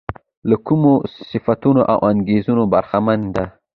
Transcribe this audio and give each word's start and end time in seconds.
له 0.49 0.55
کومو 0.65 0.91
صفتونو 1.31 1.81
او 1.91 1.97
انګېرنو 2.11 2.63
برخمنه 2.73 3.27
ده. 3.35 3.45